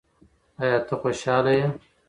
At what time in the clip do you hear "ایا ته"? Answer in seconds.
0.61-0.93